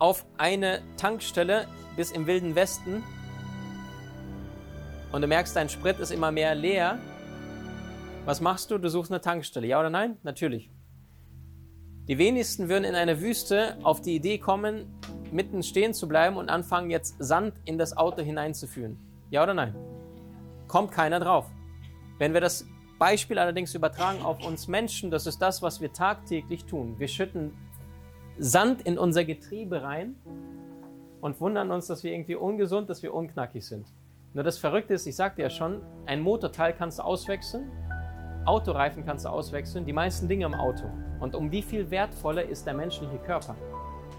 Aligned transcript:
auf 0.00 0.26
eine 0.38 0.82
Tankstelle 0.96 1.68
bis 1.94 2.10
im 2.10 2.26
Wilden 2.26 2.56
Westen 2.56 3.04
und 5.12 5.22
du 5.22 5.28
merkst, 5.28 5.54
dein 5.54 5.68
Sprit 5.68 5.98
ist 5.98 6.10
immer 6.10 6.30
mehr 6.30 6.54
leer. 6.54 6.98
Was 8.24 8.40
machst 8.40 8.70
du? 8.70 8.78
Du 8.78 8.88
suchst 8.88 9.10
eine 9.10 9.20
Tankstelle. 9.20 9.66
Ja 9.66 9.80
oder 9.80 9.90
nein? 9.90 10.16
Natürlich. 10.22 10.70
Die 12.08 12.18
wenigsten 12.18 12.68
würden 12.68 12.84
in 12.84 12.94
einer 12.94 13.20
Wüste 13.20 13.76
auf 13.82 14.00
die 14.00 14.14
Idee 14.14 14.38
kommen, 14.38 14.86
mitten 15.32 15.62
stehen 15.62 15.94
zu 15.94 16.08
bleiben 16.08 16.36
und 16.36 16.48
anfangen, 16.48 16.90
jetzt 16.90 17.16
Sand 17.18 17.54
in 17.64 17.76
das 17.76 17.96
Auto 17.96 18.22
hineinzuführen. 18.22 18.98
Ja 19.30 19.42
oder 19.42 19.54
nein? 19.54 19.74
Kommt 20.66 20.92
keiner 20.92 21.20
drauf. 21.20 21.46
Wenn 22.18 22.32
wir 22.32 22.40
das 22.40 22.66
Beispiel 22.98 23.38
allerdings 23.38 23.74
übertragen 23.74 24.22
auf 24.22 24.44
uns 24.44 24.68
Menschen, 24.68 25.10
das 25.10 25.26
ist 25.26 25.38
das, 25.40 25.62
was 25.62 25.80
wir 25.80 25.92
tagtäglich 25.92 26.64
tun. 26.64 26.98
Wir 26.98 27.08
schütten 27.08 27.52
Sand 28.38 28.82
in 28.82 28.98
unser 28.98 29.24
Getriebe 29.24 29.82
rein 29.82 30.14
und 31.20 31.40
wundern 31.40 31.70
uns, 31.70 31.86
dass 31.86 32.02
wir 32.02 32.12
irgendwie 32.12 32.34
ungesund, 32.34 32.88
dass 32.88 33.02
wir 33.02 33.12
unknackig 33.12 33.66
sind. 33.66 33.86
Nur 34.32 34.44
das 34.44 34.58
Verrückte 34.58 34.94
ist, 34.94 35.06
ich 35.06 35.16
sagte 35.16 35.42
ja 35.42 35.50
schon, 35.50 35.80
ein 36.06 36.20
Motorteil 36.20 36.72
kannst 36.72 36.98
du 36.98 37.02
auswechseln, 37.02 37.70
Autoreifen 38.46 39.04
kannst 39.04 39.24
du 39.26 39.28
auswechseln, 39.28 39.84
die 39.84 39.92
meisten 39.92 40.28
Dinge 40.28 40.46
im 40.46 40.54
Auto. 40.54 40.84
Und 41.20 41.34
um 41.34 41.52
wie 41.52 41.62
viel 41.62 41.90
wertvoller 41.90 42.44
ist 42.44 42.66
der 42.66 42.74
menschliche 42.74 43.18
Körper? 43.18 43.54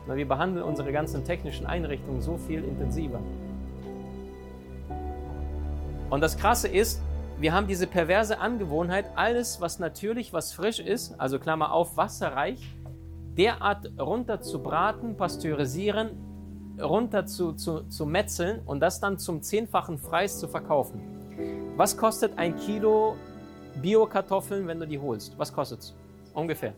Na, 0.08 0.16
wir 0.16 0.28
behandeln 0.28 0.64
unsere 0.64 0.92
ganzen 0.92 1.24
technischen 1.26 1.66
Einrichtungen 1.66 2.22
so 2.22 2.38
viel 2.38 2.64
intensiver. 2.64 3.20
Und 6.10 6.22
das 6.22 6.38
Krasse 6.38 6.68
ist, 6.68 7.02
wir 7.40 7.54
haben 7.54 7.66
diese 7.66 7.88
perverse 7.88 8.40
Angewohnheit, 8.40 9.06
alles, 9.16 9.62
was 9.62 9.80
natürlich, 9.80 10.34
was 10.34 10.54
frisch 10.54 10.80
ist, 10.80 11.20
also 11.20 11.40
Klammer 11.40 11.72
auf, 11.72 11.98
wasserreich, 11.98 12.60
derart 13.38 13.92
runter 14.00 14.42
zu 14.42 14.62
braten, 14.62 15.16
pasteurisieren, 15.16 16.12
runter 16.82 17.26
zu, 17.26 17.54
zu, 17.54 17.84
zu 17.84 18.06
metzeln 18.06 18.62
und 18.66 18.80
das 18.80 19.00
dann 19.00 19.18
zum 19.18 19.42
zehnfachen 19.42 20.00
Preis 20.02 20.40
zu 20.40 20.48
verkaufen. 20.48 21.02
Was 21.78 21.96
kostet 21.96 22.38
ein 22.38 22.56
Kilo 22.58 23.16
Bio-Kartoffeln, 23.82 24.68
wenn 24.68 24.80
du 24.80 24.88
die 24.88 25.00
holst? 25.00 25.38
Was 25.38 25.54
kostet 25.54 25.80
es? 25.80 25.96
Ungefähr. 26.34 26.74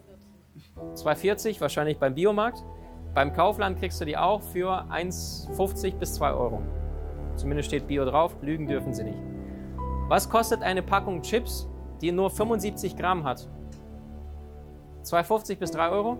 2,40 0.96 1.60
wahrscheinlich 1.62 1.98
beim 1.98 2.14
Biomarkt. 2.14 2.64
Beim 3.14 3.34
Kaufland 3.34 3.80
kriegst 3.80 4.02
du 4.02 4.06
die 4.06 4.18
auch 4.18 4.42
für 4.42 4.86
1,50 4.90 5.96
bis 5.96 6.16
2 6.16 6.34
Euro. 6.34 6.62
Zumindest 7.36 7.68
steht 7.68 7.88
Bio 7.88 8.06
drauf, 8.06 8.36
lügen 8.42 8.68
dürfen 8.68 8.94
sie 8.94 9.04
nicht. 9.04 9.20
Was 10.08 10.30
kostet 10.30 10.62
eine 10.62 10.84
Packung 10.84 11.22
Chips, 11.22 11.68
die 12.02 12.12
nur 12.12 12.30
75 12.30 12.96
Gramm 12.96 13.24
hat? 13.24 13.48
2,50 15.04 15.58
bis 15.58 15.72
3 15.72 15.90
Euro? 15.90 16.18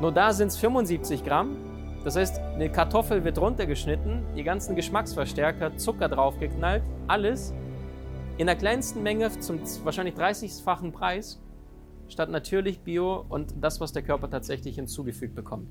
Nur 0.00 0.12
da 0.12 0.32
sind 0.32 0.48
es 0.48 0.58
75 0.58 1.24
Gramm. 1.24 1.56
Das 2.04 2.16
heißt, 2.16 2.38
eine 2.38 2.70
Kartoffel 2.70 3.24
wird 3.24 3.38
runtergeschnitten, 3.38 4.22
die 4.36 4.44
ganzen 4.44 4.76
Geschmacksverstärker, 4.76 5.76
Zucker 5.76 6.08
draufgeknallt, 6.08 6.82
alles 7.08 7.54
in 8.36 8.46
der 8.46 8.56
kleinsten 8.56 9.02
Menge 9.02 9.30
zum 9.40 9.60
wahrscheinlich 9.84 10.14
30-fachen 10.14 10.92
Preis, 10.92 11.40
statt 12.08 12.30
natürlich 12.30 12.80
Bio 12.80 13.24
und 13.28 13.54
das, 13.60 13.80
was 13.80 13.92
der 13.92 14.02
Körper 14.02 14.30
tatsächlich 14.30 14.76
hinzugefügt 14.76 15.34
bekommt. 15.34 15.68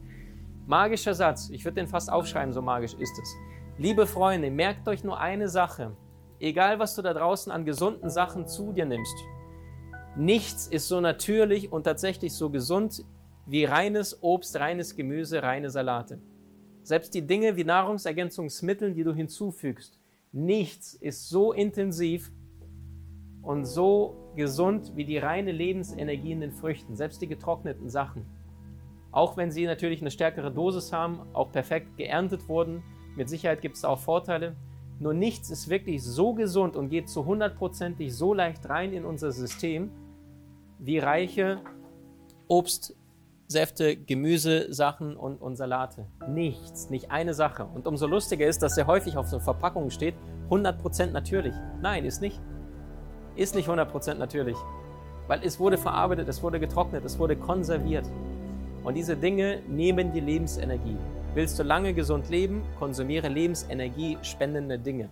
Magischer 0.66 1.14
Satz, 1.14 1.50
ich 1.52 1.64
würde 1.64 1.76
den 1.76 1.88
fast 1.88 2.12
aufschreiben, 2.12 2.52
so 2.52 2.62
magisch 2.64 2.96
ist 2.96 3.18
es. 3.22 3.36
Liebe 3.78 4.08
Freunde, 4.08 4.50
merkt 4.50 4.88
euch 4.88 5.04
nur 5.04 5.20
eine 5.20 5.48
Sache. 5.48 5.92
Egal, 6.40 6.80
was 6.80 6.96
du 6.96 7.04
da 7.04 7.14
draußen 7.14 7.52
an 7.52 7.66
gesunden 7.66 8.10
Sachen 8.10 8.48
zu 8.48 8.74
dir 8.74 8.86
nimmst, 8.86 9.16
nichts 10.18 10.66
ist 10.66 10.88
so 10.88 11.00
natürlich 11.00 11.72
und 11.72 11.84
tatsächlich 11.84 12.34
so 12.34 12.50
gesund 12.50 13.06
wie 13.46 13.66
reines 13.66 14.22
Obst, 14.24 14.60
reines 14.60 14.96
Gemüse, 14.96 15.44
reine 15.44 15.70
Salate. 15.70 16.20
Selbst 16.84 17.14
die 17.14 17.26
Dinge 17.26 17.56
wie 17.56 17.64
Nahrungsergänzungsmittel, 17.64 18.94
die 18.94 19.04
du 19.04 19.14
hinzufügst, 19.14 20.00
nichts 20.32 20.94
ist 20.94 21.30
so 21.30 21.54
intensiv 21.54 22.32
und 23.42 23.66
so 23.66 24.32
gesund 24.36 24.92
wie 24.96 25.06
die 25.06 25.18
reine 25.18 25.52
Lebensenergie 25.52 26.32
in 26.32 26.42
den 26.42 26.52
Früchten, 26.52 26.96
selbst 26.96 27.22
die 27.22 27.28
getrockneten 27.28 27.90
Sachen. 27.90 28.26
Auch 29.12 29.38
wenn 29.38 29.52
sie 29.52 29.66
natürlich 29.66 30.02
eine 30.02 30.12
stärkere 30.12 30.52
Dosis 30.52 30.92
haben, 30.92 31.22
auch 31.34 31.52
perfekt 31.52 31.96
geerntet 31.98 32.50
wurden, 32.50 32.84
mit 33.16 33.30
Sicherheit 33.30 33.62
gibt 33.62 33.78
es 33.78 33.86
auch 33.86 34.00
Vorteile. 34.00 34.56
Nur 35.00 35.14
nichts 35.14 35.50
ist 35.50 35.70
wirklich 35.70 36.04
so 36.04 36.34
gesund 36.34 36.76
und 36.76 36.90
geht 36.90 37.10
zu 37.10 37.26
hundertprozentig 37.26 38.14
so 38.14 38.34
leicht 38.34 38.68
rein 38.68 38.94
in 38.94 39.06
unser 39.06 39.32
System 39.32 39.90
wie 40.80 41.00
reiche 41.00 41.62
Obst, 42.48 42.96
Säfte, 43.48 43.96
Gemüsesachen 43.96 45.16
und, 45.16 45.40
und 45.42 45.56
Salate. 45.56 46.08
Nichts, 46.28 46.90
nicht 46.90 47.12
eine 47.12 47.34
Sache. 47.34 47.66
Und 47.66 47.86
umso 47.86 48.08
lustiger 48.08 48.48
ist, 48.48 48.64
dass 48.64 48.76
sehr 48.76 48.88
häufig 48.88 49.18
auf 49.18 49.28
so 49.28 49.40
Verpackungen 49.40 49.92
steht, 49.92 50.16
100% 50.50 51.12
natürlich. 51.12 51.54
Nein, 51.82 52.06
ist 52.06 52.22
nicht. 52.22 52.42
Ist 53.36 53.56
nicht 53.56 53.70
100% 53.70 54.16
natürlich. 54.16 54.58
Weil 55.28 55.42
es 55.44 55.60
wurde 55.60 55.78
verarbeitet, 55.78 56.28
es 56.28 56.42
wurde 56.42 56.60
getrocknet, 56.60 57.06
es 57.06 57.20
wurde 57.20 57.36
konserviert. 57.36 58.06
Und 58.84 58.96
diese 58.96 59.16
Dinge 59.16 59.62
nehmen 59.68 60.12
die 60.12 60.20
Lebensenergie. 60.20 60.98
Willst 61.34 61.60
du 61.60 61.64
lange 61.64 61.94
gesund 61.94 62.30
leben, 62.30 62.64
konsumiere 62.80 63.28
Lebensenergie 63.28 64.18
spendende 64.22 64.80
Dinge. 64.80 65.10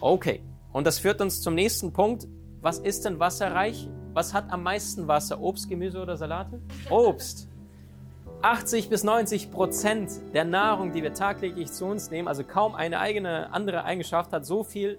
Okay, 0.00 0.42
und 0.72 0.86
das 0.86 0.98
führt 0.98 1.20
uns 1.20 1.40
zum 1.40 1.54
nächsten 1.54 1.92
Punkt. 1.92 2.26
Was 2.60 2.78
ist 2.78 3.04
denn 3.04 3.20
wasserreich? 3.20 3.88
Was 4.14 4.34
hat 4.34 4.50
am 4.50 4.62
meisten 4.62 5.06
Wasser? 5.06 5.40
Obst, 5.40 5.68
Gemüse 5.68 6.00
oder 6.00 6.16
Salate? 6.16 6.60
Obst. 6.90 7.48
80 8.42 8.88
bis 8.88 9.02
90 9.02 9.50
Prozent 9.50 10.10
der 10.32 10.44
Nahrung, 10.44 10.92
die 10.92 11.02
wir 11.02 11.12
tagtäglich 11.12 11.72
zu 11.72 11.86
uns 11.86 12.10
nehmen, 12.10 12.28
also 12.28 12.44
kaum 12.44 12.74
eine 12.74 13.00
eigene 13.00 13.52
andere 13.52 13.84
Eigenschaft, 13.84 14.32
hat 14.32 14.46
so 14.46 14.62
viel 14.62 14.98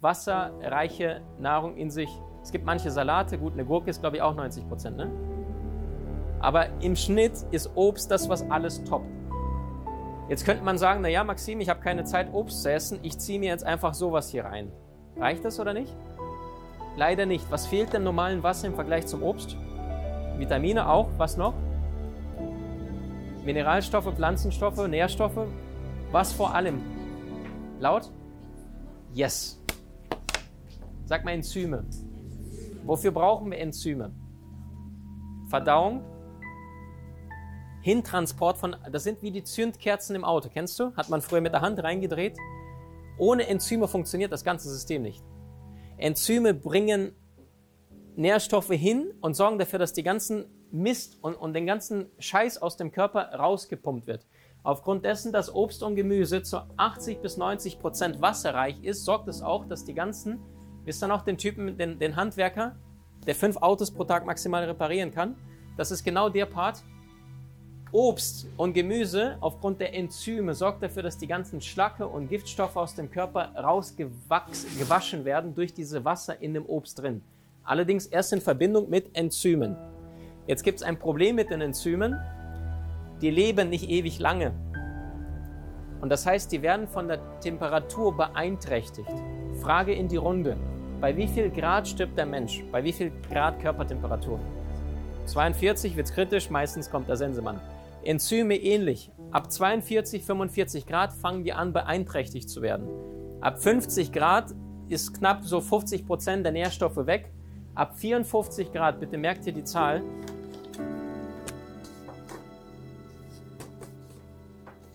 wasserreiche 0.00 1.20
Nahrung 1.38 1.76
in 1.76 1.90
sich. 1.90 2.10
Es 2.42 2.50
gibt 2.50 2.64
manche 2.64 2.90
Salate, 2.90 3.38
gut, 3.38 3.52
eine 3.52 3.64
Gurke 3.64 3.90
ist 3.90 4.00
glaube 4.00 4.16
ich 4.16 4.22
auch 4.22 4.34
90 4.34 4.68
Prozent, 4.68 4.96
ne? 4.96 5.10
Aber 6.40 6.66
im 6.80 6.96
Schnitt 6.96 7.32
ist 7.50 7.70
Obst 7.76 8.10
das, 8.10 8.28
was 8.28 8.48
alles 8.50 8.82
toppt. 8.84 9.06
Jetzt 10.28 10.44
könnte 10.44 10.64
man 10.64 10.78
sagen, 10.78 11.02
naja, 11.02 11.22
Maxim, 11.22 11.60
ich 11.60 11.68
habe 11.68 11.80
keine 11.80 12.04
Zeit, 12.04 12.32
Obst 12.32 12.62
zu 12.62 12.72
essen, 12.72 12.98
ich 13.02 13.18
ziehe 13.18 13.38
mir 13.38 13.50
jetzt 13.50 13.64
einfach 13.64 13.94
sowas 13.94 14.30
hier 14.30 14.44
rein. 14.44 14.72
Reicht 15.16 15.44
das 15.44 15.60
oder 15.60 15.74
nicht? 15.74 15.94
Leider 16.96 17.26
nicht. 17.26 17.50
Was 17.50 17.66
fehlt 17.66 17.92
dem 17.92 18.04
normalen 18.04 18.42
Wasser 18.42 18.66
im 18.66 18.74
Vergleich 18.74 19.06
zum 19.06 19.22
Obst? 19.22 19.56
Vitamine 20.36 20.88
auch. 20.88 21.08
Was 21.18 21.36
noch? 21.36 21.54
Mineralstoffe, 23.44 24.14
Pflanzenstoffe, 24.14 24.86
Nährstoffe. 24.86 25.46
Was 26.10 26.32
vor 26.32 26.54
allem? 26.54 26.80
Laut? 27.78 28.10
Yes. 29.12 29.62
Sag 31.04 31.24
mal 31.24 31.32
Enzyme. 31.32 31.84
Wofür 32.84 33.10
brauchen 33.10 33.50
wir 33.50 33.58
Enzyme? 33.58 34.12
Verdauung, 35.48 36.04
Hintransport 37.82 38.58
von, 38.58 38.76
das 38.92 39.04
sind 39.04 39.22
wie 39.22 39.30
die 39.30 39.42
Zündkerzen 39.42 40.14
im 40.14 40.24
Auto, 40.24 40.50
kennst 40.52 40.78
du? 40.78 40.94
Hat 40.96 41.08
man 41.08 41.22
früher 41.22 41.40
mit 41.40 41.52
der 41.52 41.62
Hand 41.62 41.82
reingedreht. 41.82 42.36
Ohne 43.16 43.46
Enzyme 43.46 43.88
funktioniert 43.88 44.32
das 44.32 44.44
ganze 44.44 44.68
System 44.68 45.02
nicht. 45.02 45.24
Enzyme 46.00 46.54
bringen 46.54 47.12
Nährstoffe 48.16 48.70
hin 48.70 49.12
und 49.20 49.34
sorgen 49.34 49.58
dafür, 49.58 49.78
dass 49.78 49.92
die 49.92 50.02
ganzen 50.02 50.46
Mist 50.72 51.18
und, 51.22 51.34
und 51.34 51.54
den 51.54 51.66
ganzen 51.66 52.10
Scheiß 52.18 52.60
aus 52.62 52.76
dem 52.76 52.92
Körper 52.92 53.32
rausgepumpt 53.34 54.06
wird. 54.06 54.26
Aufgrund 54.62 55.04
dessen, 55.04 55.32
dass 55.32 55.54
Obst 55.54 55.82
und 55.82 55.96
Gemüse 55.96 56.42
zu 56.42 56.58
80 56.76 57.20
bis 57.22 57.36
90 57.36 57.78
Prozent 57.78 58.20
wasserreich 58.20 58.82
ist, 58.82 59.04
sorgt 59.04 59.28
es 59.28 59.42
auch, 59.42 59.66
dass 59.66 59.84
die 59.84 59.94
ganzen, 59.94 60.38
wisst 60.84 61.02
ihr 61.02 61.08
noch 61.08 61.22
den 61.22 61.38
Typen, 61.38 61.78
den, 61.78 61.98
den 61.98 62.16
Handwerker, 62.16 62.76
der 63.26 63.34
fünf 63.34 63.56
Autos 63.56 63.90
pro 63.90 64.04
Tag 64.04 64.26
maximal 64.26 64.64
reparieren 64.64 65.12
kann, 65.12 65.36
das 65.76 65.90
ist 65.90 66.04
genau 66.04 66.28
der 66.28 66.46
Part, 66.46 66.84
Obst 67.92 68.46
und 68.56 68.72
Gemüse 68.72 69.36
aufgrund 69.40 69.80
der 69.80 69.94
Enzyme 69.94 70.54
sorgt 70.54 70.82
dafür, 70.82 71.02
dass 71.02 71.18
die 71.18 71.26
ganzen 71.26 71.60
Schlacke 71.60 72.06
und 72.06 72.28
Giftstoffe 72.28 72.76
aus 72.76 72.94
dem 72.94 73.10
Körper 73.10 73.52
rausgewaschen 73.56 75.24
werden 75.24 75.54
durch 75.56 75.74
diese 75.74 76.04
Wasser 76.04 76.40
in 76.40 76.54
dem 76.54 76.66
Obst 76.66 77.00
drin. 77.00 77.20
Allerdings 77.64 78.06
erst 78.06 78.32
in 78.32 78.40
Verbindung 78.40 78.88
mit 78.88 79.16
Enzymen. 79.16 79.76
Jetzt 80.46 80.62
gibt 80.62 80.78
es 80.78 80.84
ein 80.84 80.98
Problem 80.98 81.34
mit 81.34 81.50
den 81.50 81.60
Enzymen. 81.60 82.16
Die 83.20 83.30
leben 83.30 83.68
nicht 83.70 83.90
ewig 83.90 84.20
lange. 84.20 84.52
Und 86.00 86.10
das 86.10 86.24
heißt, 86.24 86.50
die 86.52 86.62
werden 86.62 86.86
von 86.86 87.08
der 87.08 87.40
Temperatur 87.40 88.16
beeinträchtigt. 88.16 89.10
Frage 89.60 89.92
in 89.92 90.06
die 90.08 90.16
Runde. 90.16 90.56
Bei 91.00 91.16
wie 91.16 91.26
viel 91.26 91.50
Grad 91.50 91.88
stirbt 91.88 92.16
der 92.16 92.26
Mensch? 92.26 92.62
Bei 92.70 92.84
wie 92.84 92.92
viel 92.92 93.10
Grad 93.28 93.60
Körpertemperatur? 93.60 94.38
42 95.26 95.96
wird 95.96 96.06
es 96.06 96.14
kritisch, 96.14 96.50
meistens 96.50 96.90
kommt 96.90 97.08
der 97.08 97.16
Sensemann. 97.16 97.60
Enzyme 98.04 98.56
ähnlich. 98.56 99.10
Ab 99.30 99.50
42, 99.50 100.24
45 100.24 100.86
Grad 100.86 101.12
fangen 101.12 101.44
die 101.44 101.52
an, 101.52 101.72
beeinträchtigt 101.72 102.48
zu 102.48 102.62
werden. 102.62 102.88
Ab 103.40 103.62
50 103.62 104.12
Grad 104.12 104.54
ist 104.88 105.14
knapp 105.14 105.44
so 105.44 105.60
50 105.60 106.06
Prozent 106.06 106.44
der 106.44 106.52
Nährstoffe 106.52 107.06
weg. 107.06 107.30
Ab 107.74 107.96
54 107.96 108.72
Grad, 108.72 109.00
bitte 109.00 109.16
merkt 109.16 109.46
ihr 109.46 109.52
die 109.52 109.64
Zahl, 109.64 110.02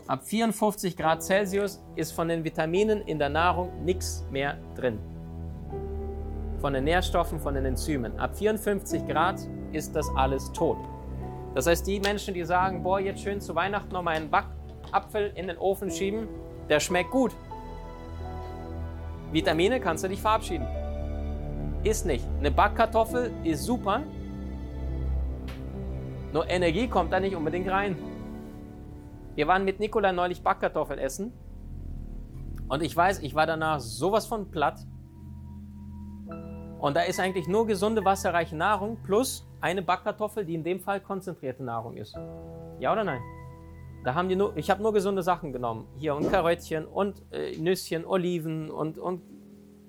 Ab 0.08 0.24
54 0.24 0.96
Grad 0.96 1.24
Celsius 1.24 1.82
ist 1.96 2.12
von 2.12 2.28
den 2.28 2.44
Vitaminen 2.44 3.02
in 3.02 3.18
der 3.18 3.30
Nahrung 3.30 3.84
nichts 3.84 4.24
mehr 4.30 4.56
drin. 4.76 5.00
Von 6.60 6.74
den 6.74 6.84
Nährstoffen, 6.84 7.40
von 7.40 7.56
den 7.56 7.66
Enzymen. 7.66 8.20
Ab 8.20 8.38
54 8.38 9.08
Grad 9.08 9.40
ist 9.72 9.96
das 9.96 10.08
alles 10.16 10.52
tot. 10.52 10.78
Das 11.56 11.66
heißt, 11.66 11.88
die 11.88 12.00
Menschen, 12.00 12.36
die 12.36 12.44
sagen, 12.44 12.84
boah, 12.84 13.00
jetzt 13.00 13.22
schön 13.22 13.42
zu 13.42 13.56
Weihnachten 13.56 13.92
noch 13.92 14.04
mal 14.04 14.16
einen 14.16 14.30
Backapfel 14.30 15.32
in 15.36 15.48
den 15.48 15.58
Ofen 15.58 15.90
schieben, 15.90 16.28
der 16.70 16.80
schmeckt 16.80 17.10
gut. 17.10 17.36
Vitamine 19.32 19.80
kannst 19.80 20.04
du 20.04 20.10
dich 20.10 20.22
verabschieden. 20.22 20.68
Ist 21.84 22.06
nicht. 22.06 22.26
Eine 22.40 22.52
Backkartoffel 22.52 23.32
ist 23.44 23.64
super, 23.64 24.04
nur 26.36 26.50
Energie 26.50 26.90
kommt 26.90 27.14
da 27.14 27.22
nicht 27.22 27.34
unbedingt 27.34 27.70
rein. 27.70 27.96
Wir 29.36 29.48
waren 29.48 29.64
mit 29.64 29.80
Nikola 29.80 30.12
neulich 30.12 30.44
Backkartoffeln 30.44 31.00
essen. 31.00 31.32
Und 32.68 32.84
ich 32.84 32.94
weiß, 32.94 33.20
ich 33.20 33.34
war 33.36 33.46
danach 33.46 33.80
sowas 33.80 34.26
von 34.26 34.52
platt. 34.52 34.86
Und 36.78 36.98
da 36.98 37.04
ist 37.04 37.22
eigentlich 37.22 37.48
nur 37.48 37.66
gesunde, 37.66 38.04
wasserreiche 38.04 38.58
Nahrung 38.58 38.98
plus 39.02 39.48
eine 39.66 39.82
Backkartoffel, 39.82 40.46
die 40.46 40.54
in 40.54 40.64
dem 40.64 40.80
Fall 40.80 41.02
konzentrierte 41.02 41.64
Nahrung 41.64 41.98
ist. 41.98 42.16
Ja 42.80 42.94
oder 42.94 43.04
nein? 43.04 43.22
Da 44.04 44.14
haben 44.14 44.30
die 44.30 44.36
nur, 44.36 44.56
ich 44.56 44.70
habe 44.70 44.84
nur 44.84 44.94
gesunde 44.94 45.24
Sachen 45.24 45.52
genommen. 45.52 45.88
Hier 45.98 46.16
und 46.16 46.30
Karöttchen 46.30 46.86
und 46.86 47.24
äh, 47.32 47.58
Nüsschen, 47.58 48.06
Oliven 48.06 48.70
und, 48.70 49.00
und 49.00 49.24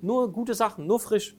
nur 0.00 0.32
gute 0.32 0.54
Sachen, 0.54 0.86
nur 0.86 0.98
frisch. 0.98 1.36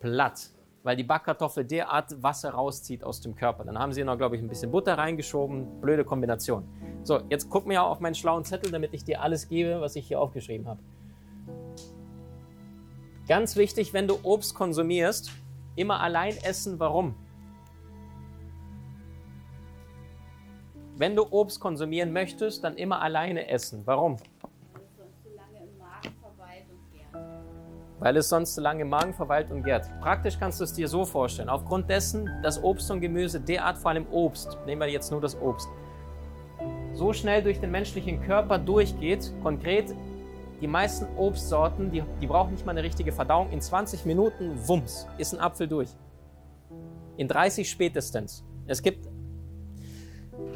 Platt 0.00 0.50
weil 0.84 0.96
die 0.96 1.02
Backkartoffel 1.02 1.64
derart 1.64 2.22
Wasser 2.22 2.50
rauszieht 2.50 3.02
aus 3.02 3.22
dem 3.22 3.34
Körper. 3.34 3.64
Dann 3.64 3.78
haben 3.78 3.92
sie 3.94 4.04
noch, 4.04 4.18
glaube 4.18 4.36
ich, 4.36 4.42
ein 4.42 4.48
bisschen 4.48 4.70
Butter 4.70 4.98
reingeschoben. 4.98 5.80
Blöde 5.80 6.04
Kombination. 6.04 6.62
So, 7.02 7.22
jetzt 7.30 7.48
guck 7.48 7.66
mir 7.66 7.82
auf 7.82 8.00
meinen 8.00 8.14
schlauen 8.14 8.44
Zettel, 8.44 8.70
damit 8.70 8.92
ich 8.92 9.02
dir 9.02 9.22
alles 9.22 9.48
gebe, 9.48 9.80
was 9.80 9.96
ich 9.96 10.06
hier 10.06 10.20
aufgeschrieben 10.20 10.68
habe. 10.68 10.80
Ganz 13.26 13.56
wichtig, 13.56 13.94
wenn 13.94 14.06
du 14.06 14.18
Obst 14.22 14.54
konsumierst, 14.54 15.32
immer 15.76 16.00
allein 16.00 16.36
essen. 16.36 16.78
Warum? 16.78 17.14
Wenn 20.96 21.16
du 21.16 21.26
Obst 21.30 21.60
konsumieren 21.60 22.12
möchtest, 22.12 22.62
dann 22.62 22.76
immer 22.76 23.02
alleine 23.02 23.48
essen. 23.48 23.82
Warum? 23.84 24.16
weil 28.04 28.18
es 28.18 28.28
sonst 28.28 28.54
zu 28.54 28.60
lange 28.60 28.82
im 28.82 28.90
Magen 28.90 29.14
verweilt 29.14 29.50
und 29.50 29.62
gärt. 29.62 29.88
Praktisch 30.02 30.38
kannst 30.38 30.60
du 30.60 30.64
es 30.64 30.74
dir 30.74 30.88
so 30.88 31.06
vorstellen. 31.06 31.48
Aufgrund 31.48 31.88
dessen, 31.88 32.30
dass 32.42 32.62
Obst 32.62 32.90
und 32.90 33.00
Gemüse 33.00 33.40
derart, 33.40 33.78
vor 33.78 33.92
allem 33.92 34.06
Obst, 34.10 34.58
nehmen 34.66 34.82
wir 34.82 34.88
jetzt 34.88 35.10
nur 35.10 35.22
das 35.22 35.40
Obst, 35.40 35.70
so 36.92 37.14
schnell 37.14 37.42
durch 37.42 37.60
den 37.60 37.70
menschlichen 37.70 38.20
Körper 38.20 38.58
durchgeht, 38.58 39.32
konkret 39.42 39.94
die 40.64 40.68
meisten 40.68 41.06
Obstsorten, 41.18 41.90
die, 41.90 42.02
die 42.22 42.26
brauchen 42.26 42.52
nicht 42.52 42.64
mal 42.64 42.72
eine 42.72 42.82
richtige 42.82 43.12
Verdauung. 43.12 43.50
In 43.50 43.60
20 43.60 44.06
Minuten, 44.06 44.56
wumms, 44.66 45.06
ist 45.18 45.34
ein 45.34 45.38
Apfel 45.38 45.68
durch. 45.68 45.90
In 47.18 47.28
30 47.28 47.68
spätestens. 47.68 48.42
Es 48.66 48.80
gibt 48.80 49.06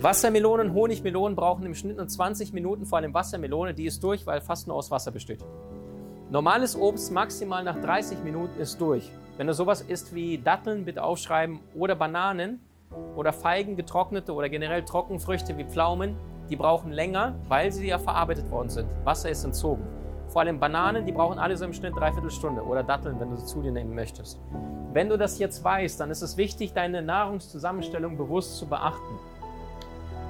Wassermelonen, 0.01 0.73
Honigmelonen 0.73 1.37
brauchen 1.37 1.67
im 1.67 1.75
Schnitt 1.75 1.99
nur 1.99 2.09
20 2.09 2.55
Minuten, 2.55 2.87
vor 2.87 2.97
allem 2.97 3.13
Wassermelone, 3.13 3.75
die 3.75 3.85
ist 3.85 4.03
durch, 4.03 4.27
weil 4.27 4.41
fast 4.41 4.67
nur 4.67 4.77
aus 4.77 4.91
Wasser 4.91 5.11
besteht. 5.11 5.45
Normales 6.31 6.75
Obst 6.75 7.13
maximal 7.13 7.63
nach 7.63 7.79
30 7.79 8.25
Minuten 8.25 8.59
ist 8.59 8.81
durch. 8.81 9.13
Wenn 9.37 9.47
du 9.47 9.53
sowas 9.53 9.83
isst 9.83 10.15
wie 10.15 10.39
Datteln, 10.39 10.87
bitte 10.87 11.03
aufschreiben, 11.03 11.61
oder 11.75 11.95
Bananen 11.95 12.61
oder 13.15 13.35
Feigen, 13.35 13.77
getrocknete 13.77 14.33
oder 14.33 14.49
generell 14.49 14.87
Trockenfrüchte 14.87 15.59
wie 15.59 15.65
Pflaumen, 15.65 16.17
die 16.49 16.57
brauchen 16.57 16.93
länger, 16.93 17.35
weil 17.49 17.73
sie 17.73 17.87
ja 17.87 17.99
verarbeitet 17.99 18.51
worden 18.51 18.69
sind. 18.69 18.89
Wasser 19.05 19.31
ist 19.31 19.45
entzogen. 19.45 19.85
Vor 20.29 20.43
allem 20.43 20.61
Bananen, 20.61 21.07
die 21.07 21.13
brauchen 21.13 21.39
alle 21.39 21.57
so 21.57 21.65
im 21.65 21.73
Schnitt 21.73 21.97
dreiviertel 21.97 22.31
Stunde 22.31 22.63
oder 22.63 22.83
Datteln, 22.83 23.19
wenn 23.19 23.31
du 23.31 23.37
sie 23.37 23.47
zu 23.47 23.63
dir 23.63 23.73
nehmen 23.73 23.95
möchtest. 23.95 24.39
Wenn 24.93 25.09
du 25.09 25.17
das 25.17 25.39
jetzt 25.39 25.65
weißt, 25.65 26.01
dann 26.01 26.11
ist 26.11 26.23
es 26.23 26.37
wichtig, 26.37 26.75
deine 26.75 27.03
Nahrungszusammenstellung 27.03 28.17
bewusst 28.17 28.59
zu 28.59 28.67
beachten. 28.67 29.19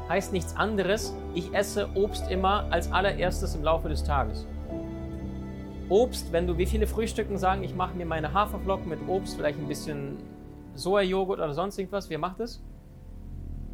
Heißt 0.08 0.32
nichts 0.32 0.56
anderes, 0.56 1.14
ich 1.34 1.52
esse 1.52 1.88
Obst 1.94 2.30
immer 2.30 2.66
als 2.70 2.90
allererstes 2.92 3.54
im 3.54 3.62
Laufe 3.62 3.88
des 3.88 4.04
Tages. 4.04 4.46
Obst, 5.88 6.32
wenn 6.32 6.46
du 6.46 6.58
wie 6.58 6.66
viele 6.66 6.86
Frühstücken 6.86 7.38
sagen, 7.38 7.62
ich 7.62 7.74
mache 7.74 7.96
mir 7.96 8.06
meine 8.06 8.32
Haferflocken 8.32 8.88
mit 8.88 9.00
Obst, 9.08 9.36
vielleicht 9.36 9.58
ein 9.58 9.68
bisschen 9.68 10.16
Sojajoghurt 10.74 11.40
oder 11.40 11.54
sonst 11.54 11.78
irgendwas, 11.78 12.08
wer 12.08 12.18
macht 12.18 12.40
es? 12.40 12.62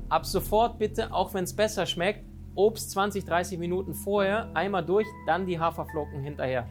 Ab 0.08 0.24
sofort 0.24 0.78
bitte, 0.78 1.12
auch 1.12 1.34
wenn 1.34 1.44
es 1.44 1.54
besser 1.54 1.86
schmeckt, 1.86 2.24
Obst 2.54 2.90
20, 2.92 3.24
30 3.24 3.58
Minuten 3.58 3.94
vorher, 3.94 4.50
einmal 4.54 4.84
durch, 4.84 5.06
dann 5.26 5.46
die 5.46 5.58
Haferflocken 5.58 6.22
hinterher. 6.22 6.68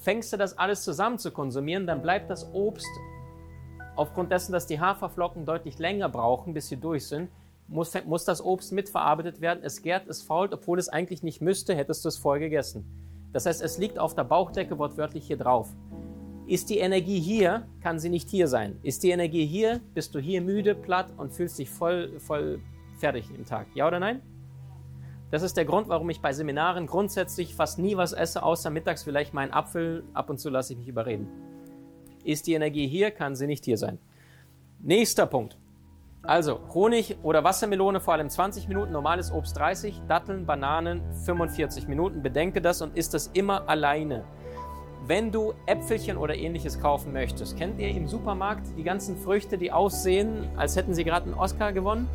Fängst 0.00 0.32
du 0.32 0.36
das 0.36 0.58
alles 0.58 0.82
zusammen 0.82 1.18
zu 1.18 1.30
konsumieren, 1.30 1.86
dann 1.86 2.02
bleibt 2.02 2.28
das 2.28 2.52
Obst, 2.52 2.90
aufgrund 3.94 4.32
dessen, 4.32 4.52
dass 4.52 4.66
die 4.66 4.80
Haferflocken 4.80 5.44
deutlich 5.44 5.78
länger 5.78 6.08
brauchen, 6.08 6.54
bis 6.54 6.68
sie 6.68 6.76
durch 6.76 7.06
sind, 7.06 7.30
muss, 7.68 7.92
muss 8.04 8.24
das 8.24 8.44
Obst 8.44 8.72
mitverarbeitet 8.72 9.40
werden. 9.40 9.60
Es 9.62 9.82
gärt, 9.82 10.08
es 10.08 10.22
fault, 10.22 10.52
obwohl 10.52 10.78
es 10.78 10.88
eigentlich 10.88 11.22
nicht 11.22 11.40
müsste, 11.40 11.74
hättest 11.74 12.04
du 12.04 12.08
es 12.08 12.18
vorher 12.18 12.40
gegessen. 12.40 12.84
Das 13.32 13.46
heißt, 13.46 13.62
es 13.62 13.78
liegt 13.78 13.98
auf 13.98 14.14
der 14.14 14.24
Bauchdecke 14.24 14.78
wortwörtlich 14.78 15.26
hier 15.26 15.38
drauf. 15.38 15.68
Ist 16.46 16.68
die 16.68 16.78
Energie 16.78 17.20
hier, 17.20 17.66
kann 17.80 17.98
sie 17.98 18.10
nicht 18.10 18.28
hier 18.28 18.48
sein. 18.48 18.78
Ist 18.82 19.04
die 19.04 19.10
Energie 19.10 19.46
hier, 19.46 19.80
bist 19.94 20.14
du 20.14 20.18
hier 20.18 20.42
müde, 20.42 20.74
platt 20.74 21.08
und 21.16 21.32
fühlst 21.32 21.58
dich 21.58 21.70
voll, 21.70 22.18
voll 22.18 22.60
fertig 22.98 23.30
im 23.34 23.46
Tag. 23.46 23.68
Ja 23.74 23.86
oder 23.86 24.00
nein? 24.00 24.20
Das 25.32 25.42
ist 25.42 25.56
der 25.56 25.64
Grund, 25.64 25.88
warum 25.88 26.10
ich 26.10 26.20
bei 26.20 26.34
Seminaren 26.34 26.86
grundsätzlich 26.86 27.54
fast 27.54 27.78
nie 27.78 27.96
was 27.96 28.12
esse, 28.12 28.42
außer 28.42 28.68
mittags 28.68 29.02
vielleicht 29.02 29.32
meinen 29.32 29.50
Apfel. 29.50 30.04
Ab 30.12 30.28
und 30.28 30.36
zu 30.36 30.50
lasse 30.50 30.74
ich 30.74 30.78
mich 30.78 30.88
überreden. 30.88 31.26
Ist 32.22 32.46
die 32.46 32.52
Energie 32.52 32.86
hier, 32.86 33.10
kann 33.10 33.34
sie 33.34 33.46
nicht 33.46 33.64
hier 33.64 33.78
sein. 33.78 33.98
Nächster 34.80 35.24
Punkt. 35.24 35.56
Also 36.22 36.60
Honig 36.74 37.16
oder 37.22 37.44
Wassermelone 37.44 37.98
vor 38.00 38.12
allem 38.12 38.28
20 38.28 38.68
Minuten, 38.68 38.92
normales 38.92 39.32
Obst 39.32 39.56
30, 39.56 40.02
Datteln, 40.06 40.44
Bananen 40.44 41.00
45 41.24 41.88
Minuten. 41.88 42.22
Bedenke 42.22 42.60
das 42.60 42.82
und 42.82 42.94
isst 42.94 43.14
das 43.14 43.28
immer 43.28 43.66
alleine. 43.70 44.24
Wenn 45.06 45.32
du 45.32 45.54
Äpfelchen 45.64 46.18
oder 46.18 46.36
ähnliches 46.36 46.78
kaufen 46.78 47.10
möchtest, 47.14 47.56
kennt 47.56 47.80
ihr 47.80 47.88
im 47.88 48.06
Supermarkt 48.06 48.66
die 48.76 48.82
ganzen 48.82 49.16
Früchte, 49.16 49.56
die 49.56 49.72
aussehen, 49.72 50.50
als 50.58 50.76
hätten 50.76 50.92
sie 50.92 51.04
gerade 51.04 51.24
einen 51.24 51.34
Oscar 51.34 51.72
gewonnen? 51.72 52.06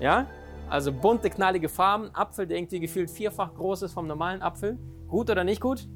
Ja? 0.00 0.26
Also 0.68 0.92
bunte, 0.92 1.30
knallige 1.30 1.68
Farben, 1.68 2.10
Apfel, 2.14 2.46
der 2.46 2.58
irgendwie 2.58 2.80
gefühlt 2.80 3.10
vierfach 3.10 3.54
groß 3.54 3.82
ist 3.82 3.92
vom 3.92 4.06
normalen 4.06 4.42
Apfel. 4.42 4.78
Gut 5.08 5.30
oder 5.30 5.44
nicht 5.44 5.60
gut? 5.60 5.88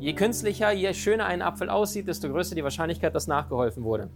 Je 0.00 0.14
künstlicher, 0.14 0.72
je 0.72 0.92
schöner 0.94 1.26
ein 1.26 1.42
Apfel 1.42 1.68
aussieht, 1.68 2.08
desto 2.08 2.28
größer 2.28 2.54
die 2.54 2.64
Wahrscheinlichkeit, 2.64 3.14
dass 3.14 3.26
nachgeholfen 3.26 3.84
wurde. 3.84 4.08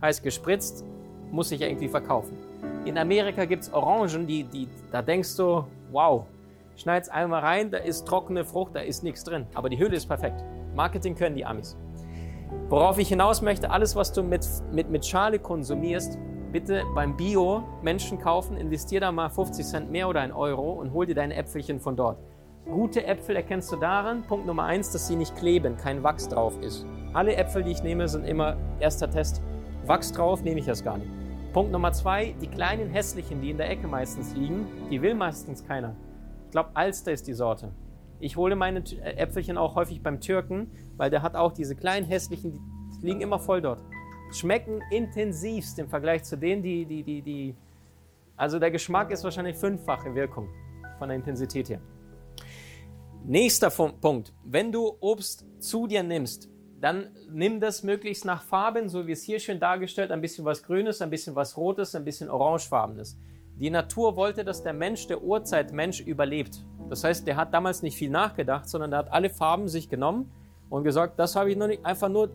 Heißt 0.00 0.22
gespritzt, 0.22 0.84
muss 1.32 1.48
sich 1.48 1.60
irgendwie 1.60 1.88
verkaufen. 1.88 2.36
In 2.84 2.96
Amerika 2.96 3.44
gibt 3.44 3.64
es 3.64 3.72
Orangen, 3.72 4.26
die, 4.26 4.44
die, 4.44 4.68
da 4.92 5.02
denkst 5.02 5.36
du, 5.36 5.64
wow, 5.90 6.24
schneid's 6.76 7.08
einmal 7.08 7.40
rein, 7.40 7.70
da 7.70 7.78
ist 7.78 8.06
trockene 8.06 8.44
Frucht, 8.44 8.74
da 8.74 8.80
ist 8.80 9.02
nichts 9.02 9.24
drin. 9.24 9.46
Aber 9.54 9.68
die 9.68 9.78
Hülle 9.78 9.96
ist 9.96 10.06
perfekt. 10.06 10.44
Marketing 10.74 11.14
können 11.14 11.36
die 11.36 11.44
Amis. 11.44 11.76
Worauf 12.68 12.98
ich 12.98 13.08
hinaus 13.08 13.42
möchte, 13.42 13.70
alles, 13.70 13.96
was 13.96 14.12
du 14.12 14.22
mit, 14.22 14.46
mit, 14.72 14.88
mit 14.88 15.04
Schale 15.04 15.38
konsumierst, 15.38 16.18
bitte 16.54 16.84
beim 16.94 17.16
Bio 17.16 17.64
Menschen 17.82 18.20
kaufen, 18.20 18.56
investier 18.56 19.00
da 19.00 19.10
mal 19.10 19.28
50 19.28 19.66
Cent 19.66 19.90
mehr 19.90 20.08
oder 20.08 20.20
ein 20.20 20.30
Euro 20.30 20.70
und 20.74 20.92
hol 20.92 21.04
dir 21.04 21.16
deine 21.16 21.34
Äpfelchen 21.34 21.80
von 21.80 21.96
dort. 21.96 22.16
Gute 22.64 23.04
Äpfel 23.04 23.34
erkennst 23.34 23.72
du 23.72 23.76
daran, 23.76 24.22
Punkt 24.22 24.46
Nummer 24.46 24.62
eins, 24.62 24.92
dass 24.92 25.08
sie 25.08 25.16
nicht 25.16 25.34
kleben, 25.34 25.76
kein 25.76 26.04
Wachs 26.04 26.28
drauf 26.28 26.56
ist. 26.62 26.86
Alle 27.12 27.34
Äpfel, 27.34 27.64
die 27.64 27.72
ich 27.72 27.82
nehme, 27.82 28.06
sind 28.06 28.24
immer 28.24 28.56
erster 28.78 29.10
Test. 29.10 29.42
Wachs 29.84 30.12
drauf 30.12 30.44
nehme 30.44 30.60
ich 30.60 30.66
das 30.66 30.84
gar 30.84 30.96
nicht. 30.96 31.10
Punkt 31.52 31.72
Nummer 31.72 31.92
zwei, 31.92 32.36
die 32.40 32.46
kleinen 32.46 32.88
hässlichen, 32.88 33.40
die 33.42 33.50
in 33.50 33.58
der 33.58 33.68
Ecke 33.68 33.88
meistens 33.88 34.32
liegen, 34.36 34.68
die 34.92 35.02
will 35.02 35.16
meistens 35.16 35.66
keiner. 35.66 35.96
Ich 36.44 36.52
glaube, 36.52 36.70
Alster 36.74 37.10
ist 37.10 37.26
die 37.26 37.34
Sorte. 37.34 37.72
Ich 38.20 38.36
hole 38.36 38.54
meine 38.54 38.78
äh, 38.78 39.16
Äpfelchen 39.16 39.58
auch 39.58 39.74
häufig 39.74 40.04
beim 40.04 40.20
Türken, 40.20 40.70
weil 40.96 41.10
der 41.10 41.22
hat 41.22 41.34
auch 41.34 41.50
diese 41.50 41.74
kleinen 41.74 42.06
hässlichen, 42.06 42.52
die 42.52 43.06
liegen 43.06 43.22
immer 43.22 43.40
voll 43.40 43.60
dort. 43.60 43.82
Schmecken 44.34 44.82
intensivst 44.90 45.78
im 45.78 45.88
Vergleich 45.88 46.24
zu 46.24 46.36
denen, 46.36 46.62
die, 46.62 46.84
die, 46.84 47.02
die, 47.02 47.22
die 47.22 47.54
Also 48.36 48.58
der 48.58 48.70
Geschmack 48.70 49.10
ist 49.10 49.24
wahrscheinlich 49.24 49.56
fünffache 49.56 50.14
Wirkung 50.14 50.48
von 50.98 51.08
der 51.08 51.16
Intensität 51.16 51.68
her. 51.68 51.80
Nächster 53.24 53.70
Punkt. 53.70 54.34
Wenn 54.44 54.70
du 54.70 54.96
Obst 55.00 55.46
zu 55.58 55.86
dir 55.86 56.02
nimmst, 56.02 56.50
dann 56.80 57.08
nimm 57.30 57.60
das 57.60 57.82
möglichst 57.82 58.26
nach 58.26 58.42
Farben, 58.42 58.90
so 58.90 59.06
wie 59.06 59.12
es 59.12 59.22
hier 59.22 59.38
schön 59.38 59.58
dargestellt, 59.58 60.10
ein 60.10 60.20
bisschen 60.20 60.44
was 60.44 60.62
Grünes, 60.62 61.00
ein 61.00 61.08
bisschen 61.08 61.34
was 61.34 61.56
Rotes, 61.56 61.94
ein 61.94 62.04
bisschen 62.04 62.28
Orangefarbenes. 62.28 63.18
Die 63.56 63.70
Natur 63.70 64.16
wollte, 64.16 64.44
dass 64.44 64.62
der 64.62 64.74
Mensch, 64.74 65.06
der 65.06 65.22
Urzeitmensch, 65.22 66.00
überlebt. 66.00 66.66
Das 66.90 67.04
heißt, 67.04 67.26
der 67.26 67.36
hat 67.36 67.54
damals 67.54 67.82
nicht 67.82 67.96
viel 67.96 68.10
nachgedacht, 68.10 68.68
sondern 68.68 68.90
der 68.90 68.98
hat 68.98 69.12
alle 69.12 69.30
Farben 69.30 69.68
sich 69.68 69.88
genommen 69.88 70.30
und 70.68 70.84
gesagt, 70.84 71.18
das 71.18 71.36
habe 71.36 71.50
ich 71.50 71.56
noch 71.56 71.68
nicht, 71.68 71.86
einfach 71.86 72.08
nur, 72.08 72.30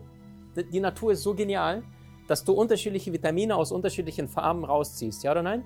die 0.56 0.80
Natur 0.80 1.12
ist 1.12 1.22
so 1.22 1.34
genial, 1.34 1.82
dass 2.26 2.44
du 2.44 2.52
unterschiedliche 2.52 3.12
Vitamine 3.12 3.56
aus 3.56 3.72
unterschiedlichen 3.72 4.28
Farben 4.28 4.64
rausziehst. 4.64 5.24
Ja 5.24 5.32
oder 5.32 5.42
nein? 5.42 5.64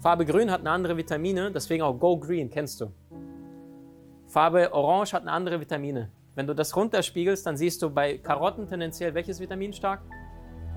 Farbe 0.00 0.24
Grün 0.24 0.50
hat 0.50 0.60
eine 0.60 0.70
andere 0.70 0.96
Vitamine, 0.96 1.50
deswegen 1.50 1.82
auch 1.82 1.98
Go 1.98 2.16
Green, 2.18 2.50
kennst 2.50 2.80
du. 2.80 2.92
Farbe 4.26 4.72
Orange 4.72 5.12
hat 5.12 5.22
eine 5.22 5.32
andere 5.32 5.60
Vitamine. 5.60 6.10
Wenn 6.34 6.46
du 6.46 6.54
das 6.54 6.76
runterspiegelst, 6.76 7.46
dann 7.46 7.56
siehst 7.56 7.82
du 7.82 7.90
bei 7.90 8.18
Karotten 8.18 8.68
tendenziell 8.68 9.14
welches 9.14 9.40
Vitamin 9.40 9.72
stark? 9.72 10.02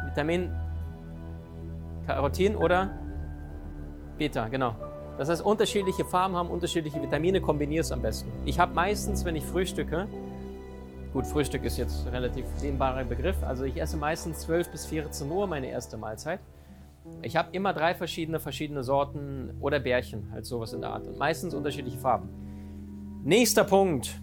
Vitamin 0.06 0.52
Carotin 2.08 2.56
oder 2.56 2.98
Beta, 4.18 4.48
genau. 4.48 4.76
Das 5.18 5.30
heißt, 5.30 5.44
unterschiedliche 5.44 6.06
Farben 6.06 6.36
haben 6.36 6.50
unterschiedliche 6.50 7.02
Vitamine, 7.02 7.42
kombinierst 7.42 7.92
am 7.92 8.02
besten. 8.02 8.32
Ich 8.46 8.60
habe 8.60 8.74
meistens, 8.74 9.24
wenn 9.24 9.36
ich 9.36 9.44
frühstücke, 9.44 10.08
gut, 11.14 11.28
Frühstück 11.28 11.64
ist 11.64 11.78
jetzt 11.78 12.06
ein 12.06 12.14
relativ 12.14 12.46
dehnbarer 12.62 13.04
Begriff, 13.04 13.44
also 13.44 13.64
ich 13.64 13.80
esse 13.80 13.98
meistens 13.98 14.40
12 14.42 14.70
bis 14.70 14.86
14 14.86 15.30
Uhr 15.30 15.48
meine 15.48 15.68
erste 15.68 15.98
Mahlzeit. 15.98 16.40
Ich 17.22 17.36
habe 17.36 17.50
immer 17.52 17.74
drei 17.74 17.96
verschiedene, 17.96 18.40
verschiedene 18.40 18.84
Sorten 18.84 19.56
oder 19.60 19.80
Bärchen, 19.80 20.32
halt 20.32 20.46
sowas 20.46 20.74
in 20.74 20.82
der 20.82 20.92
Art. 20.92 21.08
Und 21.08 21.18
meistens 21.18 21.54
unterschiedliche 21.54 21.98
Farben. 21.98 22.30
Nächster 23.24 23.64
Punkt. 23.64 24.20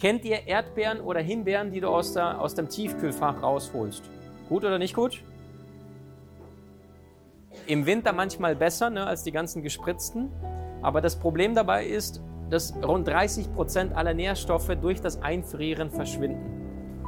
Kennt 0.00 0.24
ihr 0.24 0.48
Erdbeeren 0.48 1.00
oder 1.00 1.20
Himbeeren, 1.20 1.70
die 1.70 1.80
du 1.80 1.88
aus, 1.88 2.12
der, 2.12 2.40
aus 2.40 2.54
dem 2.54 2.68
Tiefkühlfach 2.68 3.40
rausholst? 3.40 4.02
Gut 4.48 4.64
oder 4.64 4.78
nicht 4.78 4.94
gut? 4.94 5.22
Im 7.66 7.86
Winter 7.86 8.12
manchmal 8.12 8.56
besser 8.56 8.90
ne, 8.90 9.06
als 9.06 9.22
die 9.22 9.30
ganzen 9.30 9.62
gespritzten. 9.62 10.30
Aber 10.82 11.00
das 11.00 11.16
Problem 11.16 11.54
dabei 11.54 11.86
ist, 11.86 12.20
dass 12.52 12.74
rund 12.84 13.08
30 13.08 13.54
Prozent 13.54 13.96
aller 13.96 14.12
Nährstoffe 14.12 14.76
durch 14.78 15.00
das 15.00 15.22
Einfrieren 15.22 15.90
verschwinden. 15.90 17.02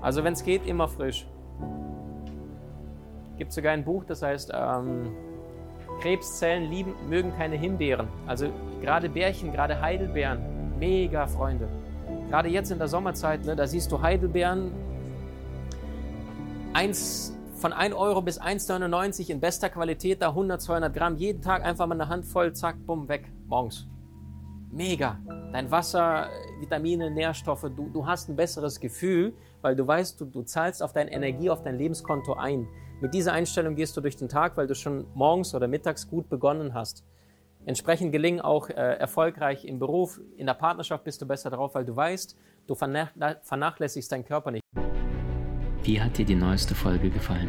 Also 0.00 0.24
wenn 0.24 0.32
es 0.32 0.42
geht, 0.42 0.66
immer 0.66 0.88
frisch. 0.88 1.26
Gibt 3.36 3.52
sogar 3.52 3.72
ein 3.74 3.84
Buch, 3.84 4.04
das 4.04 4.22
heißt 4.22 4.50
ähm, 4.54 5.10
Krebszellen 6.00 6.70
lieben, 6.70 6.94
mögen 7.10 7.36
keine 7.36 7.56
Himbeeren. 7.56 8.08
Also 8.26 8.48
gerade 8.80 9.10
Bärchen, 9.10 9.52
gerade 9.52 9.82
Heidelbeeren, 9.82 10.78
mega 10.78 11.26
Freunde. 11.26 11.68
Gerade 12.30 12.48
jetzt 12.48 12.70
in 12.70 12.78
der 12.78 12.88
Sommerzeit, 12.88 13.44
ne, 13.44 13.54
da 13.54 13.66
siehst 13.66 13.92
du 13.92 14.00
Heidelbeeren 14.00 14.72
eins, 16.72 17.34
von 17.56 17.74
1 17.74 17.94
Euro 17.94 18.22
bis 18.22 18.40
1,99 18.40 19.28
in 19.28 19.40
bester 19.40 19.68
Qualität, 19.68 20.22
da 20.22 20.28
100, 20.28 20.62
200 20.62 20.94
Gramm. 20.94 21.16
Jeden 21.16 21.42
Tag 21.42 21.66
einfach 21.66 21.86
mal 21.86 22.00
eine 22.00 22.08
Handvoll, 22.08 22.54
zack, 22.54 22.76
bumm, 22.86 23.10
weg, 23.10 23.30
morgens. 23.46 23.86
Mega. 24.70 25.18
Dein 25.52 25.70
Wasser, 25.70 26.28
Vitamine, 26.60 27.10
Nährstoffe, 27.10 27.70
du, 27.74 27.88
du 27.88 28.06
hast 28.06 28.28
ein 28.28 28.36
besseres 28.36 28.78
Gefühl, 28.78 29.32
weil 29.62 29.74
du 29.74 29.86
weißt, 29.86 30.20
du, 30.20 30.26
du 30.26 30.42
zahlst 30.42 30.82
auf 30.82 30.92
deine 30.92 31.10
Energie, 31.10 31.50
auf 31.50 31.62
dein 31.62 31.78
Lebenskonto 31.78 32.34
ein. 32.34 32.68
Mit 33.00 33.14
dieser 33.14 33.32
Einstellung 33.32 33.76
gehst 33.76 33.96
du 33.96 34.00
durch 34.00 34.16
den 34.16 34.28
Tag, 34.28 34.56
weil 34.56 34.66
du 34.66 34.74
schon 34.74 35.06
morgens 35.14 35.54
oder 35.54 35.68
mittags 35.68 36.08
gut 36.08 36.28
begonnen 36.28 36.74
hast. 36.74 37.04
Entsprechend 37.64 38.12
gelingen 38.12 38.40
auch 38.40 38.68
äh, 38.68 38.74
erfolgreich 38.74 39.64
im 39.64 39.78
Beruf, 39.78 40.20
in 40.36 40.46
der 40.46 40.54
Partnerschaft 40.54 41.04
bist 41.04 41.20
du 41.22 41.26
besser 41.26 41.50
drauf, 41.50 41.74
weil 41.74 41.84
du 41.84 41.94
weißt, 41.94 42.36
du 42.66 42.74
vernachlässigst 42.74 44.10
deinen 44.12 44.24
Körper 44.24 44.50
nicht. 44.50 44.62
Wie 45.82 46.00
hat 46.00 46.18
dir 46.18 46.24
die 46.24 46.34
neueste 46.34 46.74
Folge 46.74 47.10
gefallen? 47.10 47.48